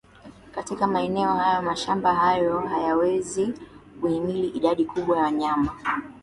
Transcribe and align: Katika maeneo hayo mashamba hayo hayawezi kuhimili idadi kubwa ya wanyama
Katika 0.51 0.87
maeneo 0.87 1.33
hayo 1.35 1.61
mashamba 1.61 2.15
hayo 2.15 2.59
hayawezi 2.59 3.53
kuhimili 4.01 4.47
idadi 4.47 4.85
kubwa 4.85 5.17
ya 5.17 5.23
wanyama 5.23 5.71